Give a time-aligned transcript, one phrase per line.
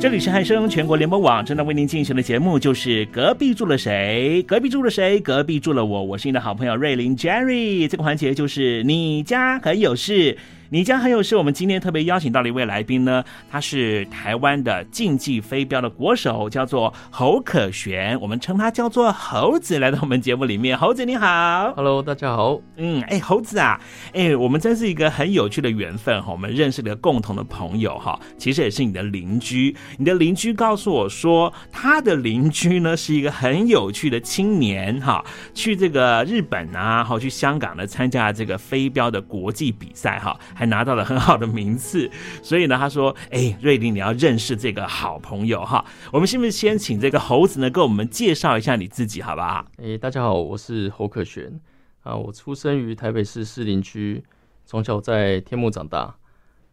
[0.00, 4.44] 这里是汉声全国联播网正在为您进行的节目，就是隔壁住了谁？
[4.46, 5.18] 隔壁住了谁？
[5.18, 6.04] 隔壁住了我。
[6.04, 7.88] 我是你的好朋友瑞林 Jerry。
[7.88, 10.36] 这个环节就是你家很有事。
[10.74, 20.76] 你家很有事，我们今天特别邀请到了一位来宾呢，他是台湾的竞技飞镖的国手，叫做侯可璇，我们称他叫做猴子，来到我们节目里面。
[20.76, 22.60] 猴子你好，Hello，大家好。
[22.76, 23.80] 嗯，哎，猴子啊，
[24.14, 29.76] 哎，我们真是一个很有趣的缘分哈，我们认识了共同的朋友哈，其实也是你的邻居。
[29.96, 40.36] 你的邻居告诉我说，他的邻居呢是一个很有趣的青年哈，去这个日本啊，好去香港呢参加这个飞镖的国际比赛哈。
[40.66, 42.10] 拿到了很好的名次，
[42.42, 45.84] 所以呢，他说：“哎，瑞林，你要认识这个好朋友哈。
[46.12, 51.60] 我们是不是先请这个猴子呢，跟我们介绍一下你自己，好不好？”哎，大家好，我是侯可璇
[52.02, 52.14] 啊。
[52.14, 54.22] 我出生于台北市士林区，
[54.64, 56.14] 从小在天母长大，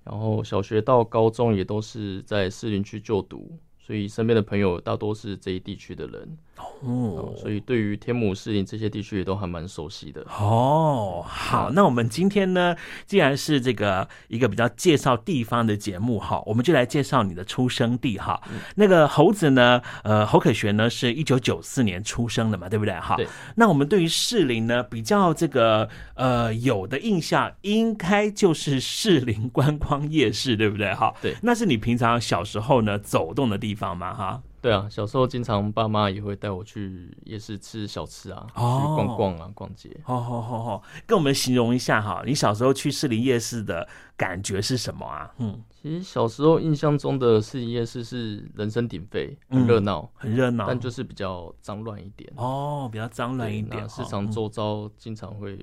[0.04, 6.38] 然后小学到高中也都是在士林区就读，所以身边的朋友大多是这一地区的人。
[6.82, 10.22] 哦，所以对于天母、士林这些地区也都还蛮熟悉的。
[10.40, 18.42] 哦，好，那我们今天呢，既然是这个一个比较介绍地方的节目哈，我们就来介绍你的出生地哈。
[18.52, 22.94] 嗯、那个猴子呢，呃，侯可旋呢，是一九九四年出生的嘛，对不对？
[22.96, 23.28] 哈，对。
[23.56, 30.94] 那我们对于士林呢，比较这个呃有的印象，应该就是士林观光夜市，对不对？
[30.94, 31.36] 哈，对。
[31.44, 34.14] 那是你平常小时候呢走动的地方嘛？
[34.14, 34.42] 哈。
[34.62, 39.90] 对啊，小时候经常爸妈也会带我去夜市吃小吃啊，哦、去逛逛啊，逛街。
[40.04, 45.34] 好好好好，跟我们形容一下哈，你小时候去士林夜市的感觉是什么啊？
[45.40, 52.32] 嗯，其实小时候印象中的士林夜市是人声鼎沸，很热闹，嗯，很热闹，但就是比较脏乱一点。
[52.36, 53.90] 哦，比较脏乱一点。
[53.90, 55.58] 市场周遭经常会。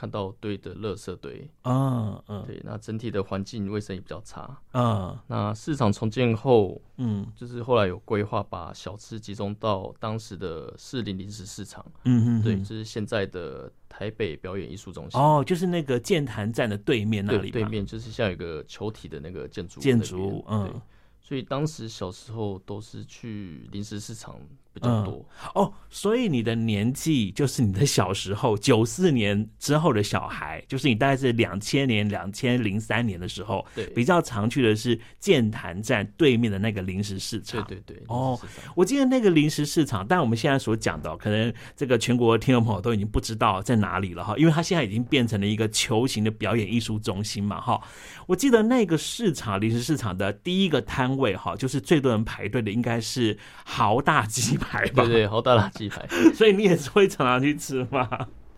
[0.00, 20.80] 看到堆的垃圾堆，啊嗯，对，那整体的环境卫生也比较差，啊，那市场重建后，嗯，就是后来有规划把小吃集中到当时的士林临时市场，嗯嗯，对，就是现在的台北表演艺术中心，哦，就是那个剑潭站的对面那里，对面就是像有一个球体的那个建筑建筑物，嗯，对，
[21.20, 24.40] 所以当时小时候都是去临时市场。
[24.72, 37.62] 比较多、嗯、哦，所以你的年纪就是你的小时候，九四年之后的小孩，就是你大概是两千年、两千零三年的时候，对，比较常去的是剑潭站对面的那个临时市场。
[37.64, 38.38] 对对对，哦，
[38.76, 47.80] 我记得那个临时市场，但我们现在所讲的，可能这个全国听众朋友都已经不知道在哪里了哈，因为它现在已经变成了一个球形的表演艺术中心嘛哈。
[48.26, 55.02] 我记得那个市场临时市场的第一个摊位哈，就是最多人排队的应该是豪大鸡排吧？
[55.04, 56.06] 对对，好大垃圾排。
[56.32, 58.08] 所以你也是会常常去吃吗？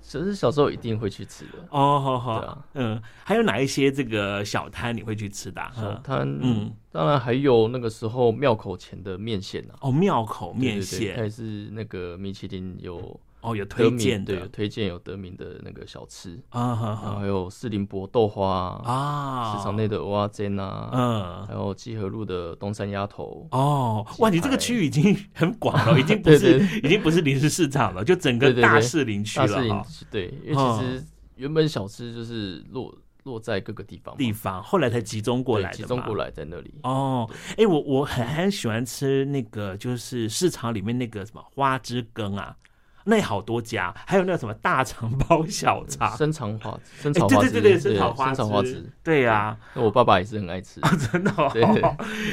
[0.03, 1.59] 只是小时候一定会去吃的。
[1.71, 5.63] 哦，好好，嗯，还有哪一些这个小摊你会去吃的？
[5.75, 9.79] 小摊，嗯，当然还有那个时候庙口前的面线啊。
[9.81, 13.19] 哦，庙口面线，还是那个米其林有。
[13.42, 16.41] 哦，有推荐的，对，有推荐有得名的那个小吃。
[16.50, 23.47] 啊，然后还有士林博豆花啊，市场内的蚵仔煎啊，嗯，还有基河路的东山鸭头。
[23.50, 29.84] 哦，哇，你这个区域已经很广了， 已经不是已经不是临时市场了，就整个大士林区了。
[30.09, 31.04] 对，因为其实
[31.34, 36.72] 原本小吃就是落落在各个地方地方，后来才集中过来，集中过来在那里。
[36.84, 37.28] 哦，
[37.59, 42.56] 哎，我我很很喜欢吃那个，就是市场里面那个什么花枝羹啊。
[43.05, 49.57] 那好多家，还有那个什么大肠包小肠， 生肠花，生肠花，对对对对，生肠花，生肠花枝，对呀。
[49.75, 50.81] 那我爸爸也是很爱吃，
[51.11, 51.33] 真的。
[51.53, 51.63] 对，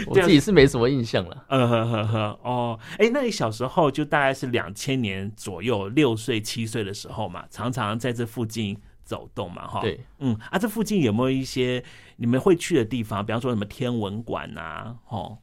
[0.07, 1.45] 我自己是没什么印象了。
[1.47, 9.81] 嗯呵呵呵，哦，哎，那你小时候就大概是两千年左右，六岁七岁的时候嘛，常常在这附近走动嘛，哈。
[9.81, 11.83] 对，嗯啊，这附近有没有一些
[12.17, 13.25] 你们会去的地方？
[13.25, 15.37] 比方说什么天文馆呐，哦，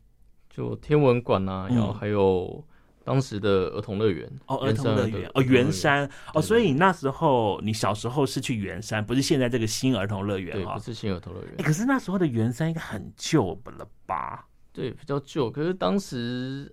[0.48, 2.64] 就天文馆呐，然后还有。
[3.06, 11.56] 当时的儿童乐园哦，儿童乐园哦，圆山哦，所以你那时候你小时候是去圆山，不是现在这个新儿童乐园对，不是新儿童乐园。
[11.58, 14.44] 可是那时候的圆山应该很旧了吧？
[14.72, 15.48] 对，比较旧。
[15.48, 16.68] 可是当时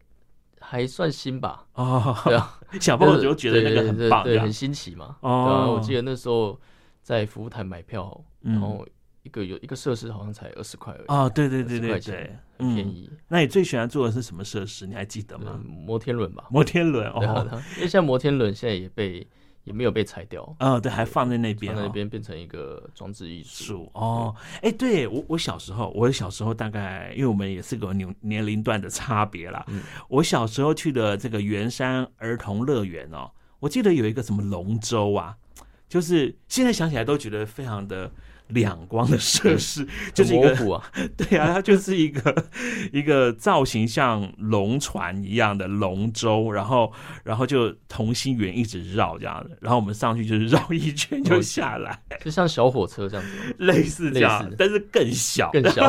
[0.60, 1.64] 还算新吧？
[1.76, 5.16] 哦，对啊， 小朋友就觉得那个很棒，对，很新奇嘛。
[5.22, 6.60] 哦，我记得那时候
[7.04, 8.84] 在服务台买票，然后。
[9.24, 13.10] 一个有一个设施好像才二十块而已哦，对对对对对，很便宜。
[13.30, 14.86] 那你最喜欢做的是什么设施？
[14.86, 15.60] 你还记得吗？
[15.66, 17.48] 摩天轮吧，摩天轮哦，
[17.78, 19.26] 因为像摩天轮现在也被
[19.64, 24.36] 也没有被拆掉，哦，对，还放在那边，放在那边变成一个装置艺术哦。
[24.62, 29.66] 哎，对我我小时候，我小时候大概因为我们也是个年年龄段的差别啦。
[30.10, 33.32] 我小时候去的这个圆山儿童乐园哦，
[33.62, 35.38] 我记得有一个什么龙舟啊，
[35.88, 38.12] 就是现在想起来都觉得非常的。
[38.48, 40.84] 两光的设施， 就是一个啊，
[41.18, 42.46] 对啊，它就是一个
[42.92, 46.92] 一个造型像龙船一样的龙舟，然后
[47.24, 55.84] 然后就同心圆一直绕这样的，然后我们上去就是绕一圈就下来， 就像小火车这样子，类似这样，但是更小，更小。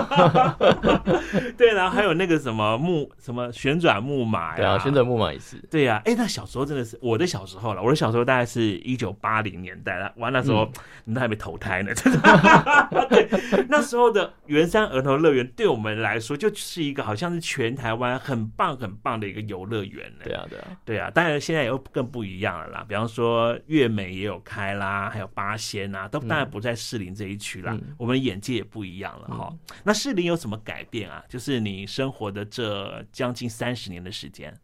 [1.56, 5.56] 对，然后还有那个什么木什么旋转木马呀，对啊，旋转木马也是。
[5.70, 10.70] 对呀，哎，那小时候真的是我的小时候了，我的小时候大概是一九八零年代了，完那时候
[11.04, 12.43] 你都还没投胎呢，真的。
[13.08, 20.24] 对，那时候的圆山儿童乐园对我们来说就是一个好像是全台湾很棒很棒的一个游乐园呢。
[20.24, 21.10] 对啊，对啊，对啊。
[21.10, 27.72] 当然现在又更不一样了啦，比方说月美也有开啦，还有八仙啊，都当然不在士林这一区啦。
[27.72, 29.48] 嗯、我们的眼界也不一样了哈。
[29.50, 31.24] 嗯、那士林有什么改变啊？
[31.28, 34.54] 就是你生活的这将近三十年的时间，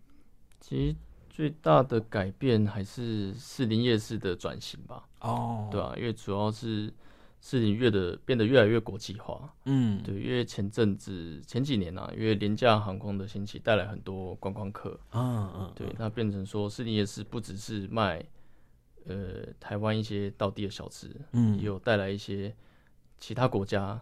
[0.60, 0.96] 其实
[1.28, 5.02] 最大的改变还是士林夜市的转型吧。
[5.20, 6.92] 哦，对啊，因为主要是。
[7.40, 18.22] 士林越的变得越来越国际化，嗯，对，因为前阵子前几年啊，因为廉价航空的兴起，带来很多观光客，嗯嗯，对，那变成说士林夜市不只是卖，
[19.06, 22.54] 呃，台湾一些道地的小吃，嗯，也有带来一些
[23.18, 24.00] 其他国家。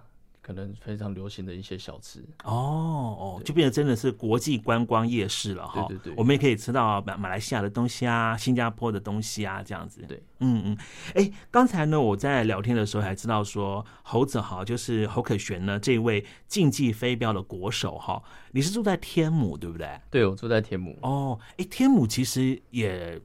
[0.49, 5.85] 可能非常流行的一些小吃哦哦，就变得真的是国际观光夜市了哈。
[5.87, 10.01] 对对对，我们也可以吃到马马来西亚的东西啊，新加坡的东西啊，这样子。
[10.09, 10.79] 对，嗯嗯。
[11.15, 18.23] 哎，刚才呢，我在聊天的时候还知道说，猴子哈，就是侯可旋呢，这位竞技飞镖的国手哈，
[18.53, 20.01] 你是住在天母对不对？
[20.11, 20.99] 对，我住在天母。
[21.03, 23.21] 哦，哎，天母其实也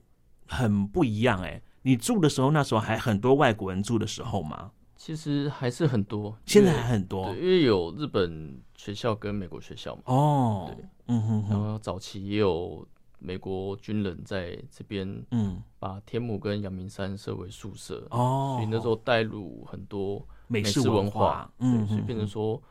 [0.45, 1.61] 很不一样哎。
[1.83, 4.71] 你住的时候，那时候还很多外国人住的时候吗？
[5.03, 10.01] 其实还是很多，现在还很多，对，因为有日本学校跟美国学校嘛。
[10.05, 12.87] 哦，对，嗯哼哼，然后早期也有
[13.19, 22.63] 美国军人在这边，嗯，把天母跟阳明山设为宿舍，哦，所以那时候带入很多美式文化，嗯，所以变成说。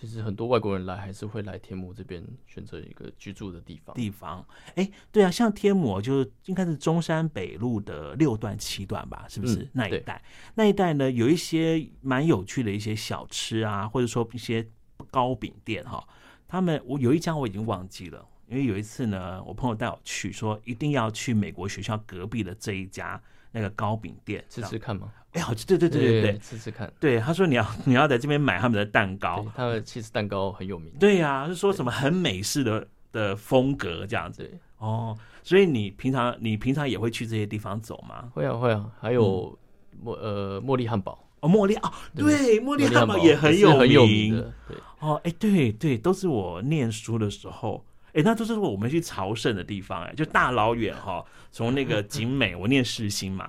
[0.00, 3.96] 其实很多外国人来还是会来天母这边选择一个居住的地方。
[3.96, 4.46] 地方，
[4.76, 10.22] 哎，对啊，像天母就应该是中山北路的六段七段吧，是不是、嗯、那一带？
[10.54, 14.64] 那一带呢，有一些蛮有趣的一些小吃啊，或者说一些
[15.10, 16.06] 糕饼店哈。
[16.46, 23.20] 他们我有一家我已经忘记了，因为有一次呢，我朋友带我去，说一定要去美国学校隔壁的这一家。
[23.50, 25.10] 那个糕饼店，吃吃看吗？
[25.32, 26.92] 哎，好吃，对对对对对，吃吃看。
[27.00, 30.92] 对，他说你要你要在这边买他们的蛋糕，他们其实蛋糕很有名。
[31.00, 34.52] 对呀，是说什么很美式的的风格这样子。
[34.76, 38.28] 哦，所以你平常你平常也会去这些地方走吗？
[38.34, 39.58] 会啊会啊，还有
[40.04, 44.52] 茉呃茉莉汉堡哦，茉莉哦，对，茉莉汉堡也很有很有名的。
[44.68, 47.82] 对哦，哎，对对，都是我念书的时候。
[48.18, 53.48] 哎，那都是我们去朝圣的地方哎，就大老远哈，从那个 景美，我念世新嘛，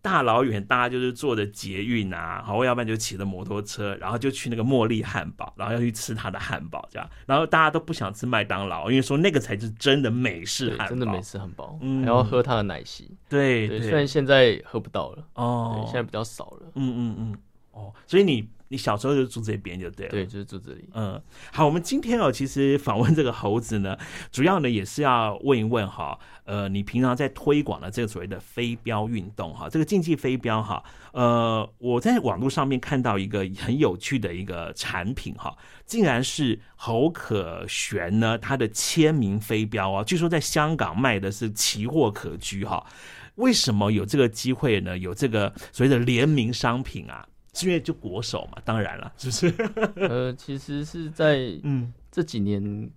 [0.00, 17.38] 大老远大家就是坐着捷运啊，好，要不然就骑着摩托车，然后就去那个茉莉汉堡，然后要去吃他的汉堡，这样，然后大家都不想吃麦当劳，因为说那个才是真的美式汉堡，真的美式汉堡，嗯，还要喝他的奶昔，对对，虽然现在喝不到了哦，现在比较少了，嗯嗯嗯，
[17.72, 18.48] 哦，所以你。
[18.72, 20.88] 你小时候就住这边就对了，对，就是住这里。
[20.94, 21.20] 嗯，
[21.52, 23.98] 好，我们今天哦，其实访问这个猴子呢，
[24.30, 30.80] 主要呢也是要问一问哈，呃，你平常在推广的这个所谓的飞镖运动哈，这个竞技飞镖哈，
[31.12, 35.52] 呃，我在网络上面看到一个很有趣的一个产品哈，
[35.84, 42.86] 竟然是侯可旋呢他的签名飞镖啊，据说在香港卖的是奇货可居哈，
[43.34, 44.96] 为什么有这个机会呢？
[44.96, 47.26] 有这个所谓的联名商品啊？
[47.52, 49.72] 是因为就国手嘛，当然了， 是不是？
[49.96, 51.92] 呃，其实是在嗯。
[52.12, 52.90] 这几年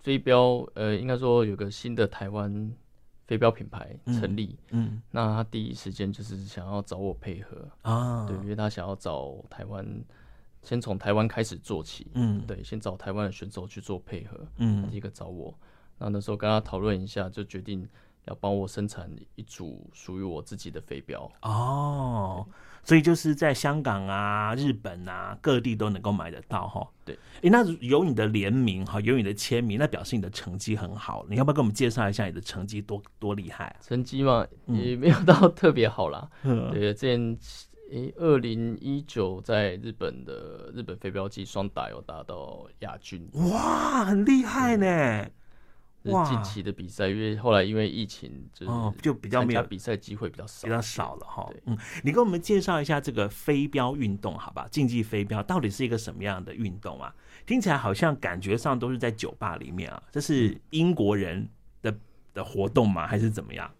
[0.00, 2.74] 飞镖，呃，应该说有个新的台湾
[3.28, 9.86] 飞镖品牌成立，嗯，嗯，那他第一时间就是想要找我配合啊，对，因为他想要找台湾，
[10.64, 15.56] 先从台湾开始做起，嗯，对，先找台湾的选手去做配合，嗯，第一个找我，
[15.98, 17.88] 那那时候跟他讨论一下，就决定
[18.24, 22.44] 要帮我生产一组属于我自己的飞镖哦。
[22.82, 26.88] 所以就是在香港啊、日本啊各地都能够买得到哈。
[27.04, 31.24] 对，哎，那有你的联名哈，有你的签名，那表示你的成绩很好。
[31.28, 33.76] 你要不要跟我们介绍一下你的成绩多多厉害啊？
[33.80, 36.28] 成绩嘛，也没有到 特别好啦。
[36.42, 37.38] 嗯，对，之前
[37.90, 43.28] 诶，二零一九在日本的日本飞镖季双打有达到亚军。
[43.32, 45.26] 哇，很厉害呢。
[46.02, 51.50] 近期的比赛，因为后来因为疫情，就是就比较没有比赛机会比较少，比较少了哈。
[51.66, 54.66] 嗯，你给我们介绍一下这个飞镖运动，好吧？
[54.70, 57.14] 竞技飞镖到底是一个什么样的运动啊？
[57.44, 61.48] 听起来好像感觉上都是在酒吧里面啊，这是英国人
[61.82, 61.94] 的
[62.32, 63.06] 的活动吗？
[63.06, 63.70] 还是怎么样？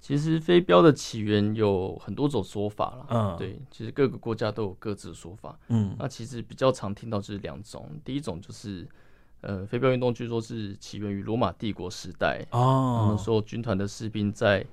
[0.00, 3.06] 其实飞镖的起源有很多种说法了。
[3.10, 5.58] 嗯，对，其实各个国家都有各自的说法。
[5.68, 8.86] 嗯，那其实比较常听到就是两种，第一种就是
[9.40, 12.44] 呃，飞镖运动据说是起源于罗马帝国时代。
[12.50, 14.64] 哦，那时候军团的士兵在。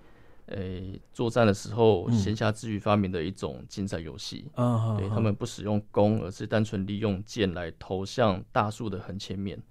[0.47, 4.49] 诶、欸，作战的时候，闲暇之余发明的一种竞赛游戏。
[4.55, 9.61] 嗯，对，他们不使用弓，而是单纯利用箭来投向大树的横切面。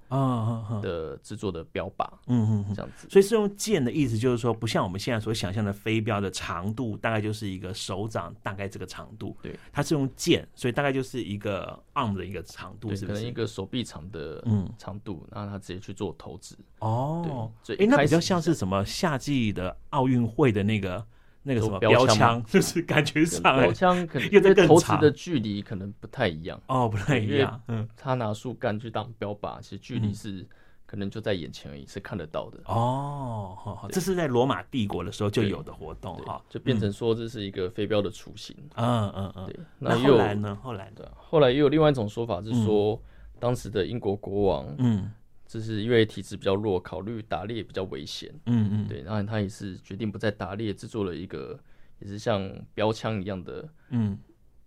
[0.80, 2.08] 的制作的标靶。
[2.26, 3.08] 嗯嗯，这样子。
[3.10, 9.36] 所以是用箭的意思，就是说不像我们现在所想象的飞镖的长度，大概就是一个手掌大概这个长度。
[9.42, 13.18] 对，它是用箭，所以大概就是一个 arm 的一个长度，是不是？
[13.18, 16.54] 可能一个手臂长的嗯长度，然后他直接去做投掷。
[16.78, 21.06] 哦，对，哎，那比较像是什么夏季的奥运会的那个
[21.42, 27.60] 那个什么标枪， 就是感觉上标枪可能因为投掷的距离可能不太一样哦，不太一样。
[27.68, 30.46] 嗯，他拿树干去当标靶，其实距离是
[30.86, 32.58] 可能就在眼前而已，是看得到的。
[32.66, 38.56] 哦，这是在罗马帝国的时候就有的活动哈，就变成说这是一个飞镖的雏形。
[38.76, 39.60] 嗯嗯嗯，对。
[39.78, 40.58] 那后来呢？
[40.62, 43.00] 后来的后来也有另外一种说法，是说
[43.38, 45.10] 当时的英国国王，嗯。
[45.54, 51.56] 就是因为体质比较弱，考虑打猎比较危险，嗯嗯，对，然后他也是决定不再打猎，制作了一个
[52.00, 54.18] 也是像标枪一样的，嗯。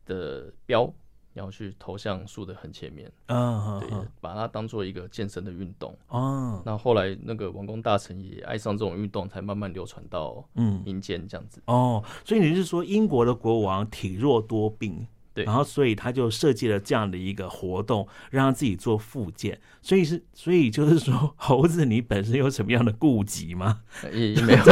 [0.06, 0.90] 的标，
[1.34, 3.90] 然后去投向树的很前面，嗯对，
[4.22, 10.82] 把它当做一个健身的运动，哦，那后来那个王公大臣也爱上这种运动，才慢慢流传到嗯。
[10.86, 15.06] 民间这样子，哦，所以你是说英国的国王体弱多病？
[15.38, 19.62] 对，然后所以他就设计了这样的一个活动，让他自己做复健。
[19.84, 23.82] 所以是，所以就是说，猴子你本身有什么样的顾忌吗？
[24.12, 24.64] 也也没有，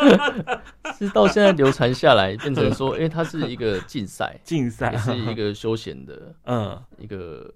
[0.98, 7.52] 是到现在流传下来，变成说，哎，它是一个竞赛，竞赛也是一个休闲的， 嗯，一个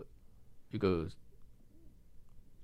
[0.71, 1.09] 一个。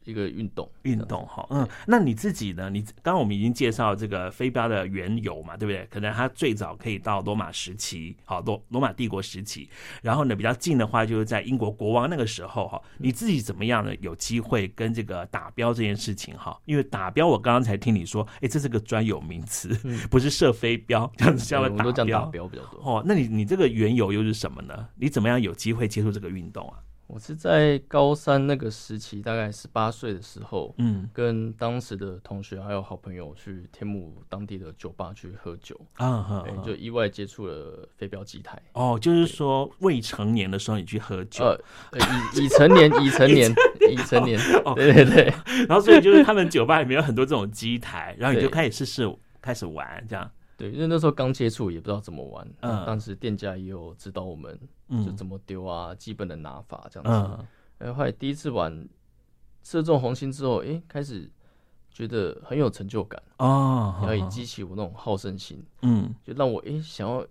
[0.05, 2.69] 一个运动，运动哈，嗯，那你自己呢？
[2.71, 5.87] 你刚刚我们已经介绍这个飞镖的缘由嘛，对不对？
[5.91, 9.69] 可能它最早可以到罗马时期，好，罗罗马帝国时期，
[10.03, 12.81] 然后呢，比较近的话就是在英国国王那个时候哈。
[12.99, 13.95] 你自己怎么样呢？
[14.01, 16.59] 有机会跟这个打镖这件事情哈？
[16.65, 19.69] 因为打镖，我刚刚才听你说，哎，这是个专有名词，
[20.11, 22.81] 不是射飞镖， 这样子叫打镖，打镖比较多。
[22.83, 24.87] 哦，那你你这个缘由又是什么呢？
[24.97, 26.79] 你怎么样有机会接触这个运动啊？
[27.07, 38.61] 我是在高三那个时期，大概十八岁的时候，嗯，跟当时的同学还有好朋友去天母当地的酒吧去喝酒，啊，就意外接触了飞镖机台。
[38.73, 41.99] 哦，就是说未成年的时候你去喝酒，呃，
[42.35, 43.53] 已已成年，已成年，
[43.91, 44.41] 已成年，
[44.75, 45.35] 对对对。
[45.69, 50.31] 然后所以就是他们酒吧里面有很多这种机台，然后你就开始试试开始玩这样。
[50.57, 52.49] 对，因为那时候刚接触，也不知道怎么玩。
[52.61, 54.57] 嗯，当时店家也有指导我们，
[55.05, 57.35] 就怎么丢啊，嗯、基本的拿法这样子。
[57.37, 57.47] 嗯，
[57.79, 58.89] 然后后来第一次玩
[59.65, 61.29] 射中红心之后，哎，开始
[61.91, 65.61] 觉得很有成就感哦，然后也激起我那种好胜心。
[65.83, 67.27] 嗯，就让我哎想要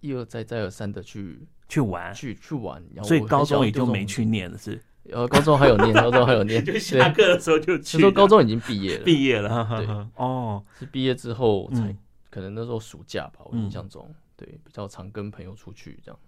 [0.00, 2.80] 一而再再而三的去去玩，去去玩。
[2.94, 4.80] 然后所以高中也就没去念了，是？
[5.02, 7.96] 然后高中还有念，高中还有念， 就下课的时候就去。
[7.96, 9.66] 那时候高中已经毕业了，毕业了。
[9.78, 11.96] 对，哦，是毕业之后才。
[12.30, 16.18] 可能那时候暑假吧，我印象中，嗯、对，比较常跟朋友出去这样，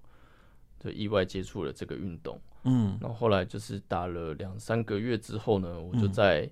[0.78, 6.50] 就意外接触了这个运动，嗯，然后后来就是打了两三个月之后呢，我就在。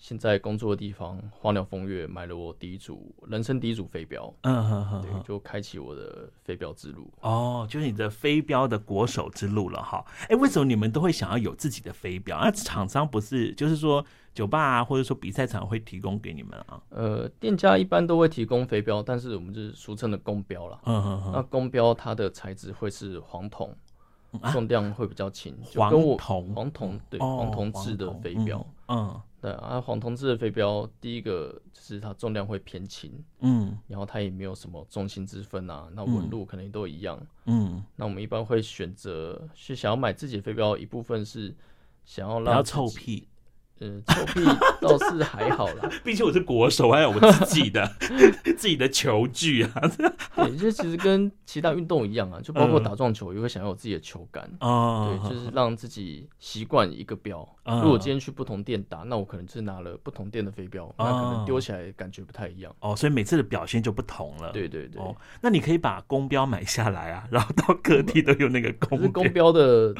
[0.00, 7.12] 现在工作的地方花鸟风月买了我第一组人生第一组飞镖，嗯哼哼，对，就开启我的飞镖之路。
[7.20, 10.02] 哦，就是你的飞镖的国手之路了哈。
[10.22, 12.40] 哎、欸，为什么你们都会想要有自己的飞镖？
[12.40, 14.02] 那厂商不是就是说
[14.34, 16.80] 酒吧啊，或者说比赛场会提供给你们啊？
[16.88, 20.80] 呃，店家一般都会提供飞镖，但是我们就是俗称的公标了。
[20.86, 21.32] 嗯哼哼。
[21.32, 23.76] 那公标它的材质会是黄铜，
[24.50, 28.64] 重量会比较轻，黄铜，黄铜，对，黄铜制的飞镖，嗯。
[29.40, 41.56] 对啊，黄铜制的飞镖，第一个就是它重量会偏轻，嗯，然后它也没有什么重心之分啊，那纹路可能都一样，嗯，那我们一般会选择是想要买自己的飞镖，一部分是
[42.04, 43.26] 想要让臭屁。
[43.80, 44.44] 嗯，臭屁
[44.80, 47.90] 倒是还好啦， 毕竟我是国手，还有我自己的
[48.56, 49.72] 自己的球具啊。
[50.36, 55.18] 对，就其实跟其他运动一样啊，就包括打撞球也会想要有自己的球杆哦。
[55.22, 57.46] 对，就是让自己习惯一个标。
[57.64, 62.94] 如果今天去不同店打，那我可能就是拿了不同店的飞镖，那可能丢起来感觉不太一样哦。
[62.94, 64.50] 所以每次的表现就不同了。
[64.52, 65.00] 对对对。
[65.00, 69.94] 哦，那你可以把公标买下来啊，然后到各地都有那个公公标的。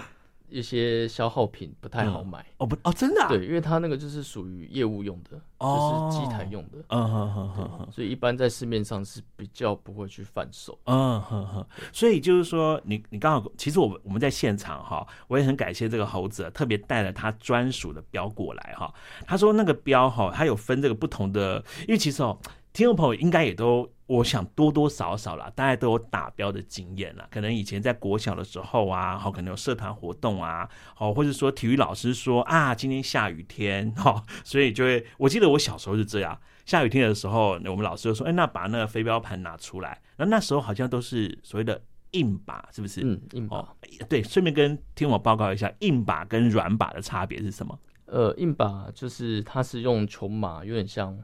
[0.50, 18.92] 一些消耗品不太好买、嗯、哦不哦真的、啊、对，因为它那个就是属于业务用的，哦、就是机台用的，嗯哼哼哼，所以一般在市面上是比较不会去贩售，嗯哼哼，所以就是说你你刚好其实我们我们在现场哈，我也很感谢这个猴子特别带了他专属的标过来哈，
[19.26, 22.38] 他说那个标哈，它有分这个不同的，因为其实哦。
[22.72, 27.26] 听众朋友应该也都，我想多多少少啦，大家都有打标的经验啦。
[27.30, 40.00] 可能以前在国小的时候啊，好，可能有社团活动啊，好，或者说体育老师说啊，今天下雨天，哈，所以就会，我记得我小时候是这样，下雨天的时候，我们老师就说，哎，那把那个飞镖盘拿出来。
[40.16, 43.00] 那那时候好像都是所谓的硬把，是不是？
[43.02, 43.56] 嗯，硬靶。
[43.56, 43.68] 哦，
[44.08, 47.76] 对，顺便跟听我报告一下，硬把跟软把的差别是什么？
[48.06, 51.16] 呃，硬把就是它是用琼麻，有点像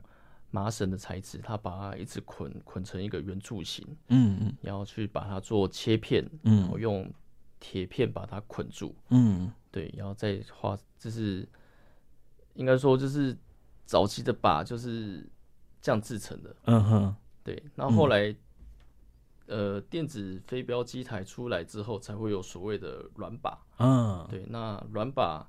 [0.56, 7.12] 麻绳的材质，它把它一直捆捆成一个圆柱形，嗯嗯，然后去把它做切片，嗯，然后用
[7.60, 11.46] 铁片把它捆住，嗯，对，然后再画，就是
[12.54, 13.36] 应该说就是
[13.84, 15.28] 早期的靶就是
[15.82, 18.34] 这样制成的，嗯哼，对，然后后来、
[19.48, 25.44] 嗯、呃电子飞镖机台出来之后，才会有所谓的软靶，嗯，对，那软靶。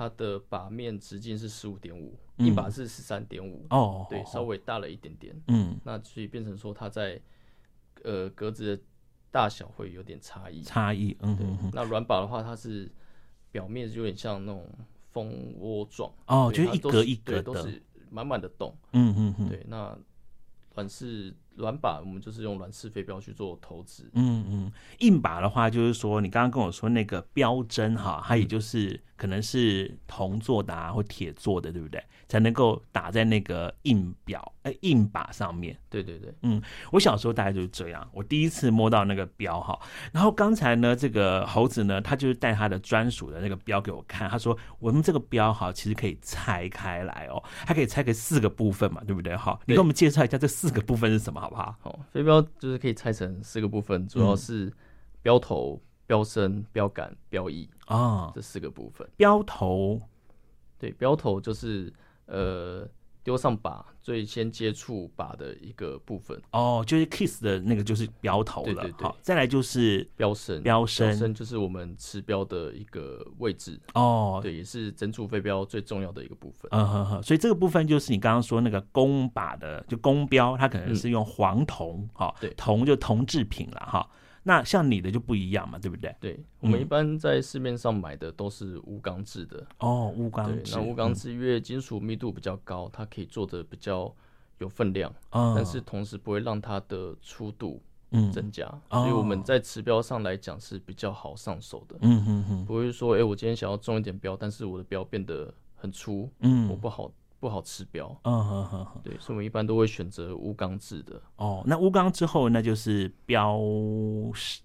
[0.00, 7.20] 它的把面直径是十五点五，硬把是十三点五，哦，对，稍微大了一点点，嗯，那所以变成说它在
[8.02, 8.82] 呃格子的
[9.30, 11.46] 大小会有点差异，差异，嗯，对。
[11.74, 12.90] 那软把的话，它是
[13.52, 14.66] 表面有点像那种
[15.10, 19.62] 蜂窝状，哦，就是一格一格的，都是满满的洞，嗯嗯嗯，对。
[19.68, 19.94] 那
[20.76, 24.72] 软式软靶，我们就是用软式飞镖去做投掷，嗯嗯。
[24.98, 29.00] 硬靶的话，就是说你刚刚跟我说那个标针哈，它也就是。
[29.20, 32.02] 可能是铜做的啊，或铁做的，对不对？
[32.26, 35.76] 才能够打在那个硬表哎硬把上面。
[35.88, 36.60] 对对对，嗯，
[36.92, 38.08] 我小时候大概就是这样。
[38.12, 39.78] 我第一次摸到那个标哈，
[40.12, 44.28] 然后刚才呢，这个猴子呢，他就是带他的专属的那个标给我看。
[44.28, 49.36] 他说：“我们这个标哈，其实可以拆开来哦，它可以拆开四个部分嘛，对不对？
[49.36, 54.72] 哈，你给我们介绍一下这四个部分是什么，好不好？”好，飞镖就是可以拆成四个部分，主要是
[55.22, 55.80] 标头。
[55.82, 59.08] 嗯标身、标杆、标翼啊，这四个部分。
[59.16, 60.02] 标头，
[60.76, 61.92] 对，标头就是
[62.26, 62.84] 呃
[63.30, 66.36] 丢上靶最先接触靶的一个部分。
[66.50, 68.74] 哦，就是 kiss 的那个就是标头了。
[68.74, 69.04] 对对对。
[69.04, 73.78] 好，再来就是标身，标身，标身就是我们持标的一个位置。
[73.94, 76.68] 哦，对，也是整组飞镖最重要的一个部分。
[76.72, 84.10] 嗯哼哼，所以这个部分就是你刚刚说那个弓靶的，就弓标，它可能是用黄铜，哈、嗯，对，铜就铜制品了，哈。
[84.42, 86.14] 那像你的就不一样嘛，对不对？
[86.18, 89.66] 对，我们一般在市面上买的都是钨钢制的。
[89.78, 90.76] 哦，钨钢制。
[90.76, 94.14] 那钨钢制因为金属密度比较高，它可以做的比较
[94.58, 101.96] 有分量，嗯，但是同时不会让它的粗度嗯增加，所以我们在持标上来讲是比较好上手的。
[102.00, 107.12] 嗯哼哼，不会说，哎，我今天想要重一点标，但是我的标变得很粗，嗯，我不好。
[107.40, 111.18] 不好吃标，嗯哼哼哼，对，所以我们一般都会选择鎢钢制的。
[111.36, 113.58] 哦，那鎢钢之后，那就是标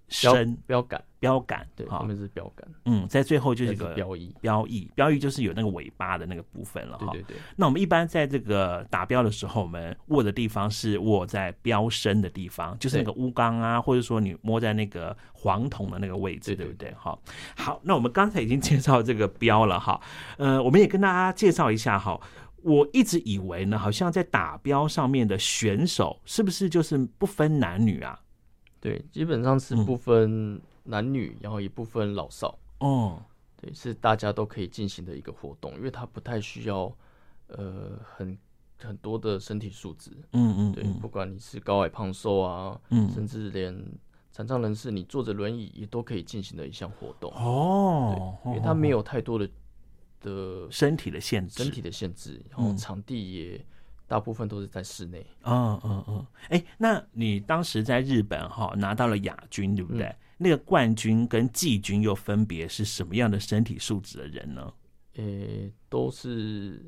[0.10, 2.68] 身、标杆、标杆，对，后面是标杆。
[2.84, 6.98] 嗯，在最后就是一个标翼，标翼，标翼就是有那个尾巴的那个部分了。
[7.00, 7.38] 对对对。
[7.56, 16.94] 那我们一般在这个打标的时候，我们握的地方是握在标身的地方，就是那个鎢钢啊，或者说你摸在那个黄铜的那个位置，对不对？
[16.98, 17.18] 好，
[17.56, 19.98] 好，那我们刚才已经介绍这个标了哈，
[20.38, 22.20] 呃，我们也跟大家介绍一下哈。
[22.66, 28.20] 我一直以为呢，好像在打标上面的选手是不是就是不分男女啊？
[28.82, 32.58] 对，基本上是不分男女，嗯、然后也不分老少。
[32.80, 33.22] 哦，
[33.62, 36.92] 对，是大家都可以进行的一个活动，因为它不太需要
[37.50, 38.36] 呃很
[38.82, 40.10] 很多的身体素质。
[40.32, 43.80] 嗯，嗯嗯，对，不管你是高矮胖瘦啊，嗯，甚至连
[44.32, 47.32] 残障人士，你坐着轮椅也都可以进行的一项活动。
[47.36, 49.48] 哦，对，因为它没有太多的。
[50.26, 53.66] 的身体的限制，身体的限制，然后场地也
[54.08, 55.24] 大部分都是在室内。
[55.44, 56.28] 嗯嗯嗯。
[56.50, 60.06] 哎、欸，那你当时在日本哈拿到了亚军，对不对？
[60.08, 64.74] 嗯、那个冠军跟季军又分别是什么样的身体素质的人呢？
[65.18, 66.84] 呃、欸，都是，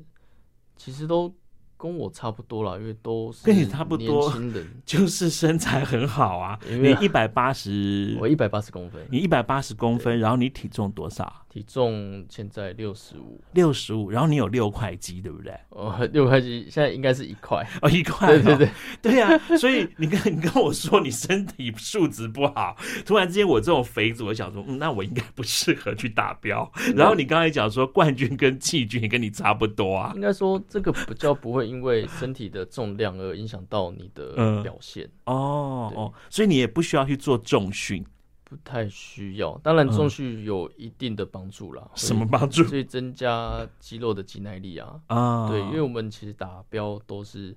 [0.76, 1.32] 其实都。
[1.80, 4.34] 跟我差不多啦，因为都是跟你差不多，
[4.84, 6.58] 就是身材很好啊。
[6.68, 11.46] 你一百八十，我一百八十公分，你一百八十公分，然后你体重多少？
[11.48, 15.52] 体重现在六十五，六十五，然后你有六块肌，对不对？
[15.70, 18.70] 哦， 六块肌现在应该是一块 哦，一块，对对对，
[19.02, 19.56] 对呀、啊。
[19.56, 26.68] 所以你跟你跟我说你身体素质不好，突然之间我这种肥子，我想说，嗯，那我应该不适合去打标。
[26.96, 31.68] 然后你刚才讲说冠军跟季军也跟你差不多啊，应该说这个比较不会。
[31.68, 38.02] 因为身体的重量而影响到你的表现、嗯、哦哦，所以你也不需要去做重训，
[38.48, 39.58] 不太需要。
[39.62, 41.90] 当然重训有一定的帮助啦。
[41.94, 42.64] 什么帮助？
[42.64, 47.54] 所以增加肌肉的肌耐力啊啊，对，因为我们其实打标都是，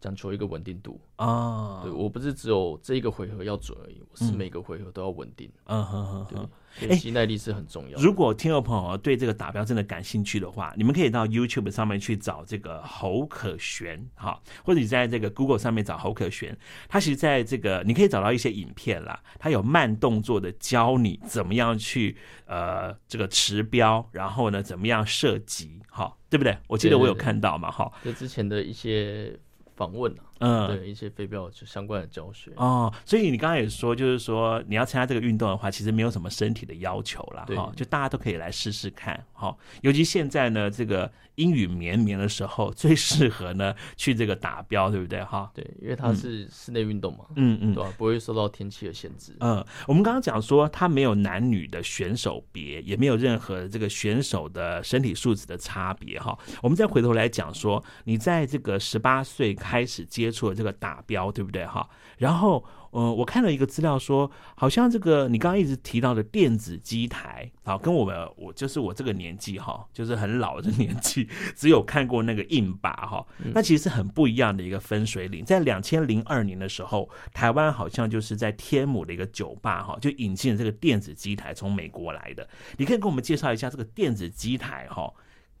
[0.00, 1.80] 讲求一个稳定度啊。
[1.82, 5.50] 对，我不是只有这一个回合要准而已，我是每个回合都要稳定。
[5.64, 6.48] 嗯哼哼哼。
[6.78, 7.98] 对，肌耐力是很重要。
[7.98, 16.56] 如果听众朋友对这个打标真的感兴趣的话，你们可以到 YouTube 上面去找这个侯可旋，哈，或者你在这个 Google 上面找侯可旋，
[16.88, 26.56] 他其实在这个你可以找到一些影片啦，他有慢动作的教你怎么样去呃这个持标，然后呢怎么样射击，哈，对不对？
[26.66, 29.38] 我记得我有看到嘛，哈，就之前的一些。
[29.76, 45.50] 访问啊，嗯，对一些飞镖就相关的教学哦，所以你刚才也说，就是说你要参加这个运动的话，其实没有什么身体的要求了，哈，就大家都可以来试试看，哈，尤其现在呢，这个阴雨绵绵的时候，最适合呢去这个打标，对不对，哈？
[45.54, 47.92] 对，因为它是室内运动嘛，嗯嗯，对吧？
[47.96, 49.34] 不会受到天气的限制。
[49.40, 56.38] 嗯，我们刚刚讲说，它没有男女的选手别，也没有任何这个选手的身体素质的差别，哈。
[56.62, 59.46] 我们再回头来讲说，你在这个十八岁。
[59.54, 61.88] 开始接触了这个打标，对不对哈？
[62.18, 75.44] 然后，呃，我看了一个资料说，好像这个你刚刚一直提到的电子机台，好，跟我们我就是我这个年纪哈，就是很老的年纪，只有看过那个硬靶哈，那其实是很不一样的一个分水岭。
[75.44, 82.48] 在两千零二年的时候，台湾好像就是在天母的一个酒吧哈，就引进了这个电子机台，从美国来的。
[82.78, 85.12] 你可以跟我们介绍一下这个电子机台哈，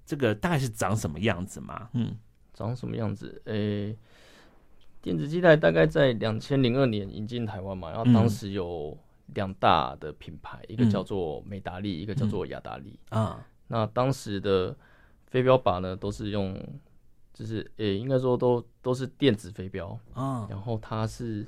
[0.06, 1.90] 这个大概是长什么样子吗？
[1.92, 2.16] 嗯。
[2.54, 3.42] 长什么样子？
[3.44, 3.96] 诶、欸，
[5.06, 8.98] 电子机台大概在两千零二年引进台湾嘛，然后当时有
[9.34, 13.46] 两大的品牌，嗯、一个叫做美达利，一个叫做雅达利啊。
[13.68, 14.76] 那当时的
[15.28, 16.60] 飞镖靶呢，都是用，
[17.32, 20.44] 就是诶、欸，应该说都都是电子飞镖啊。
[20.50, 21.46] 然后它是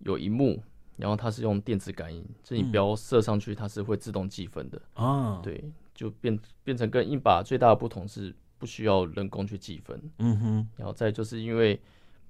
[0.00, 0.60] 有一幕，
[0.96, 5.38] 然后它是用电子感应，就你标射上去，它是会自动计分的啊。
[5.40, 8.34] 对，就变变成跟一把最大的不同是。
[8.60, 11.80] 不需要人工去计分，嗯哼，然后再就是因为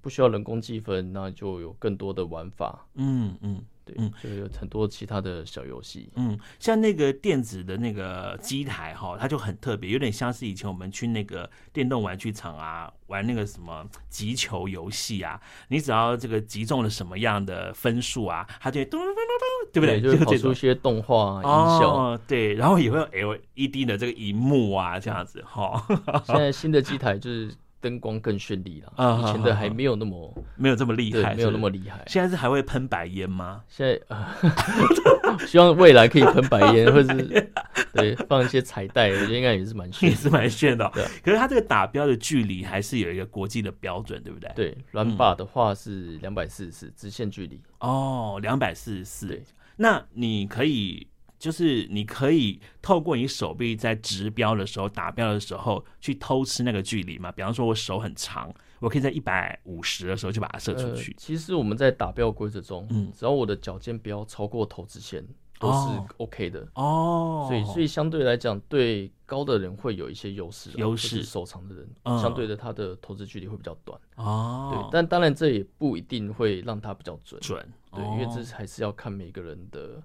[0.08, 3.62] 不需要人工计分，那就有更多的玩法，嗯嗯。
[3.96, 6.10] 嗯，就有很多其他的小游戏。
[6.16, 15.40] 嗯，像那个电子的那个机台哈，它就很特别，有点像是以前我们去那个电动玩具厂啊，玩那个什么击球游戏啊。
[15.68, 20.00] 你只要这个击中了什么样的分数啊，它就咚咚咚咚，对不对？
[20.04, 21.90] 就会跑出一些动画音效。
[21.90, 25.82] 哦，对，然后也会有 LED 的这个荧幕啊，这样子哈。
[26.26, 27.54] 现在新的机台就是。
[27.80, 32.02] 灯光更绚丽了，啊以前的还没有那么、啊、没有这么厉害，没有那么厉害。
[32.06, 33.62] 现在是还会喷白烟吗？
[33.68, 34.36] 现在啊，
[35.22, 37.52] 呃、 希望未来可以喷白烟， 或是
[37.92, 40.90] 对放一些彩带，我觉得应该也是蛮炫，也是蛮炫的。
[40.94, 44.50] 对，可是它这个打标的距离还是有一个国际的标准，对不对？
[44.54, 47.60] 对，软靶的话是两百四十四直线距离。
[47.80, 49.42] 哦，两百四十四。
[49.76, 51.06] 那你可以。
[51.38, 57.30] 就是你可以透过你手臂在直标的时候、打标的时候去偷吃那个距离嘛？
[57.30, 61.12] 比方说，我手很长，我可以在一百五十的时候就把它射出去。
[61.12, 65.24] 呃、其实我们在打标规则中，嗯，只要我的脚尖不要超过投掷线，
[65.60, 67.46] 都是 OK 的哦。
[67.48, 74.70] 所以，所以相对来讲，对高的人会有一些优势，优势手长的人，嗯、相对的他的投掷距离会比较短哦。
[74.72, 77.64] 对，但当然这也不一定会让他比较准，准。
[77.92, 80.02] 对，因为这还是要看每个人的。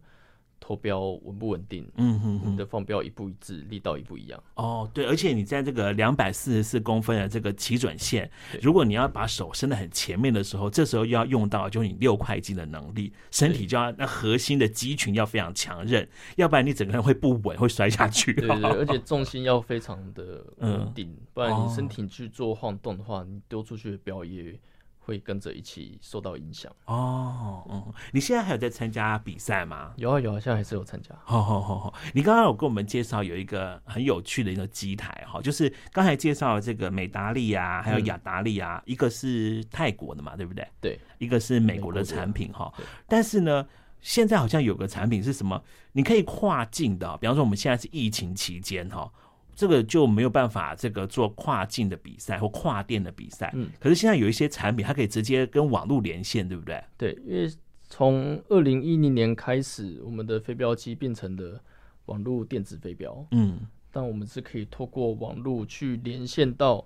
[0.66, 1.86] 投标稳不稳定？
[1.98, 4.42] 嗯哼，哼，你的放标一步一致，力道一不一样。
[4.56, 18.34] 哦，对，而且你在这个两百四十四公分的这个起准线，如果你要把手伸得很前面的时候，这时候又要用到就是你六块肌的能力，身体就要那核心的肌群要非常强韧，要不然你整个人会不稳，会摔下去。
[18.34, 24.58] 对，对对， 而且重心要非常的稳定，嗯、不然你身体去做晃动的话，你丢出去的标也。
[25.04, 27.64] 会跟着一起受到影响哦。
[27.70, 29.94] 嗯，你现在还有在参加比赛吗？
[29.98, 31.10] 有啊有啊，现在还是有参加。
[31.24, 40.68] 好好好好，你刚刚有跟我们介绍有一个很有趣的一个机台哈，就是刚才介绍这个美达利啊，还有雅达利啊，嗯、一个是泰国的嘛，对不对？
[40.80, 42.74] 对，一个是美国的产品哈。
[43.08, 43.68] 但是呢，
[44.02, 45.62] 现在好像有个产品是什么？
[45.92, 49.12] 你可以跨境的，比方说我们现在是疫情期间哈。
[49.56, 56.84] 这个就没有办法这个做跨境的比赛或跨店的比赛，嗯，可是现在有一些产品，它可以直接跟网络连线，对不对？
[56.98, 57.52] 对，因为
[57.88, 61.62] 从二零一零年开始，我们的飞镖机变成了
[62.06, 63.60] 网络电子飞镖，嗯，
[63.92, 66.86] 但我们是可以透过网络去连线到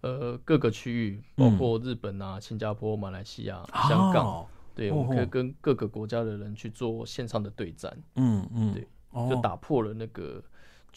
[0.00, 8.88] 呃各个区域，包括日本啊、新加坡、马来西亚、香港，哦、对，我们可以跟各个国家的人去做线上的对战，嗯嗯，对，
[9.28, 10.42] 就打破了那个。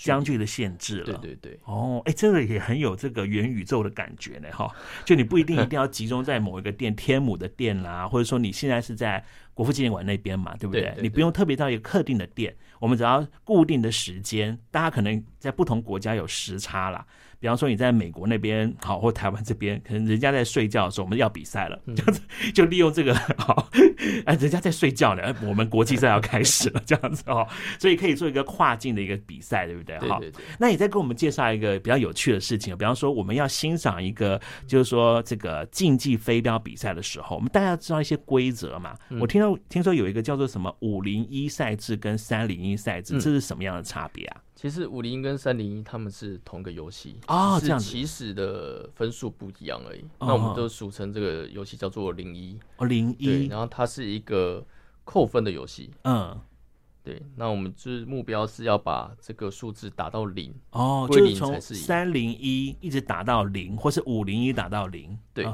[0.01, 4.67] 相距的限制了，对对对，哦，哎，这个也很有这个元宇宙的感觉呢，哈，
[5.05, 17.05] 就你不一定一定要集中在某一个店，天母的店啦，或者说你现在是在国父纪念馆那边嘛，对不对，你不用特别到一个特定的店，我们只要固定的时间，大家可能在不同国家有时差啦。
[17.41, 22.21] 比方说你在美国那边好， 或台湾这边，可能人家在睡觉的时候，我们要比赛了，这样子
[22.53, 23.67] 就利用这个 好，
[24.25, 27.45] 哎，人家在睡觉呢，我们国际赛要开始了，这样子哦，
[27.79, 29.97] 所以可以做一个跨境的一个比赛，对不对？
[30.07, 30.21] 好，
[30.59, 38.95] 那你再跟我们介绍一个比较有趣的事情，比方说我们要欣赏一个，就是说这个竞技飞镖比赛的时候，我们大家要知道一些规则嘛。
[39.19, 44.37] 我听到听说有一个叫做什么五零一赛制跟三零一赛制，这是什么样的差别啊？
[44.61, 50.05] 其实五零一跟三零一他们是同个游戏啊，这样起始的分数不一样而已。
[50.19, 53.47] 那我们都俗称这个游戏叫做零一哦，零一。
[53.47, 54.63] 然后它是一个
[55.03, 55.89] 扣分的游戏。
[56.03, 56.39] 嗯。
[57.03, 65.45] 对，那我们就是目标是要把这个数字打到零哦，就是从三零一一直打到零，或是五零一打到零，对，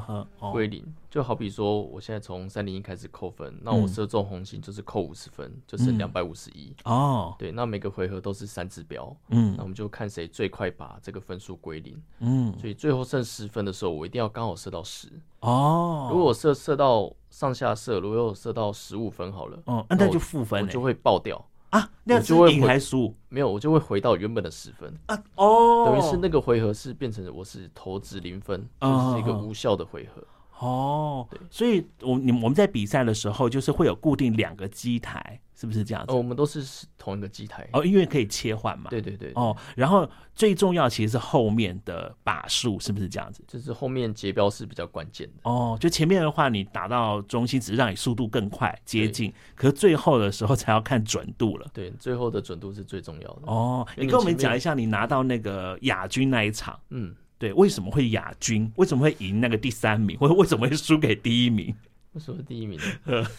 [0.52, 0.84] 归零。
[1.10, 6.70] 就好比说，我现在从三零一开始扣分，那我射中红心就是扣五十分，就剩两百五十一。
[6.84, 7.34] 哦。
[7.38, 15.08] 对，那每个回合都是三指标，嗯，那我们就看谁最快把这个分数归零，嗯，所以最后剩十分的时候，我一定要刚好射到十。
[15.40, 16.08] 哦。
[16.10, 23.14] 如果我射射到上下射，如果我射到十五分好了，哦，那就负分，我就会爆掉啊，那就会赢还输？
[23.28, 30.20] 没有，我就会回到原本的十分啊，哦，等于是那个回合是变成我是投掷零分，就是一个无效的回合。
[30.58, 36.12] 哦，所以我你我们在比赛的时候，就是会有固定两个机台，是不是这样子？
[36.12, 38.90] 哦，我们都是同一个机台哦，因为可以切换嘛。
[38.90, 39.30] 对对对。
[39.36, 43.44] 哦，然后最重要其实是后面的把数，是不是这样子？
[43.46, 45.34] 就是后面结标是比较关键的。
[45.44, 51.68] 哦，就前面的话，你打到中心只是让你速度更快接近，可是最后的时候才要看准度了。
[51.72, 53.42] 对，最后的准度是最重要的。
[53.46, 57.14] 哦，你跟我们讲一下，你拿到那个亚军那一场，嗯。
[57.38, 58.70] 对，为什么会亚军？
[58.76, 60.18] 为什么会赢那个第三名？
[60.18, 61.74] 或者为什么会输给第一名？
[62.12, 63.24] 为什么第一名呃？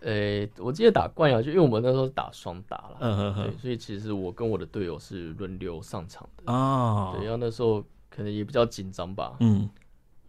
[0.00, 7.16] 呃，我记得打冠亚军，因为我们那时候是打双打了，嗯嗯嗯，所以其实我跟我的队友是轮流上场的哦。
[7.16, 9.68] 对，然后那时候可能也比较紧张吧，嗯，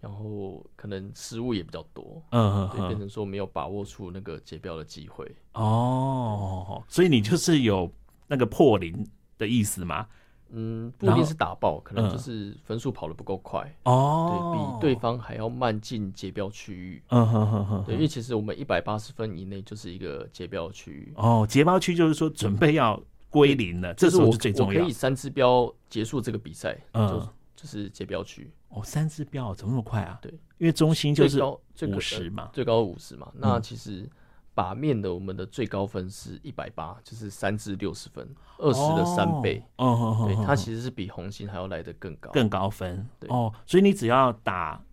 [0.01, 5.31] 然后可能失误也比较多，嗯嗯，对，变成说没有把握出那个结标的机会。
[5.53, 7.93] 哦，所以你就是有
[8.25, 10.07] 那个破零的意思吗？
[10.51, 17.03] 嗯，不一定是打爆，可能就是分数跑得不够快哦，对，比对方还要慢进结标区域。
[17.09, 21.13] 嗯哼哼哼，对，因为其实我们一百八十分以内就是一个结标区域。
[21.15, 24.79] 哦，结标区就是说准备要归零了，这是我最重要。
[24.79, 28.51] 我可以三支标结束这个比赛，嗯，就是结标区。
[28.69, 30.17] 哦，三支标怎么那么快啊？
[30.21, 33.31] 对，因为中心就是五十嘛，最高五十嘛。
[33.35, 34.09] 那其实。
[34.53, 39.63] 把面的我们的最高分是一百八，就是三至六十分，二十的三倍。
[39.77, 43.07] 哦，对，它其实是比红心还要来得更高，更高分。
[43.19, 44.83] 对哦，所以你只要打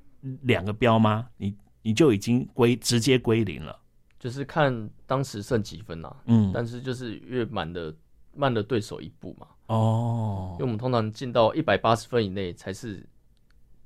[0.43, 1.29] 两个标吗？
[1.37, 3.77] 你你就已经归直接归零了。
[4.19, 6.17] 就是看当时剩几分呐、啊。
[6.27, 7.93] 嗯，但是就是越满的
[8.35, 9.49] 慢的对手一步嘛。
[9.67, 13.05] 哦，因为我们通常进到一百八十分以内才是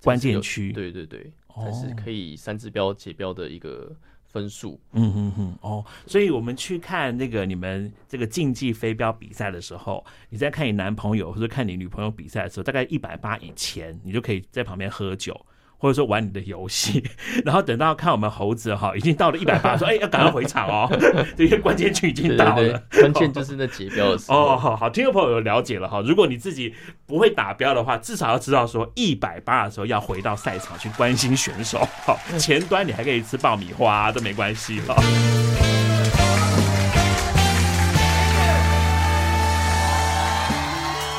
[0.02, 0.72] 关键区。
[0.72, 3.96] 对对对，才是可以三支标解标的一个。
[4.30, 15.38] 分数，嗯嗯嗯，哦，所以我们去看那个你们这个竞技飞镖比赛的时候，你在看你男朋友或者看你女朋友比赛的时候，大概一百八以前，你就可以在旁边喝酒。
[15.80, 17.02] 或者说玩你的游戏，
[17.44, 20.86] 然后等到看我们猴子哈，已经到了一百八， 说哎要赶快回场哦，
[21.36, 26.02] 这些关键区已经到了，关键就是那结标的时候哦，好好，听众朋友有了解了哈。
[26.06, 26.74] 如果你自己
[27.06, 34.94] 不会打标的话，至少要知道说一百八的时候要回到赛场去关心选手，好，前端你还可以吃爆米花都没关系哈。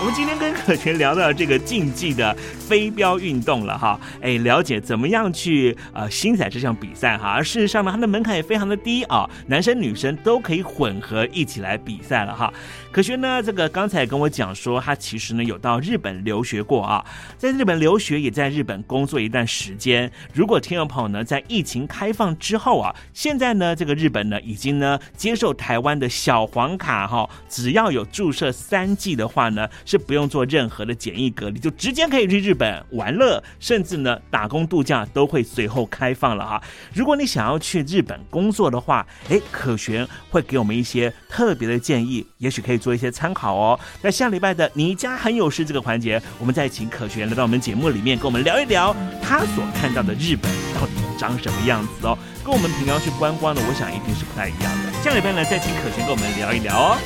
[0.02, 7.30] 我们今天跟可全聊到这个竞技的飞镖运动了哈，哎，了解怎么样去呃欣赏这项比赛哈。
[7.30, 12.52] 而事实上呢，它的门槛也非常的低啊，男生女生都可以混合一起来比赛了哈。
[12.92, 17.06] 可权呢，这个刚才跟我讲说，他其实呢有到日本留学过啊，
[17.38, 20.12] 在日本留学也在日本工作一段时间。
[20.34, 36.62] 如果听众朋友呢在疫情开放之后啊，现在呢这个日本呢已经呢接受台湾的小黄卡哈，只要有注射三剂的话呢是不用做任何的检疫隔离，就直接可以去日本玩乐，甚至呢打工度假都会随后开放了哈。
[36.94, 42.81] 如果你想要去日本工作的话，哎，可璇会给我们一些特别的建议，也许可以。
[42.82, 43.80] 做一些参考哦。
[44.02, 52.17] 那下礼拜的你家很有事这个环节，我们再请可璇来到我们节目里面，跟我们聊一聊他所看到的日本到底长什么样子哦。
[52.44, 54.91] 跟我们平常去观光的，我想一定是不太一样的。
[55.04, 56.98] 下礼拜呢，再请可璇跟我们聊一聊哦。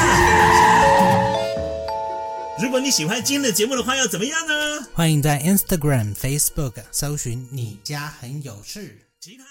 [2.64, 4.54] 如果你喜欢今天的节目的话，要怎么样呢？
[4.94, 9.08] 欢迎在 Instagram、Facebook 搜寻“你家很有事”。
[9.22, 9.51] 吉他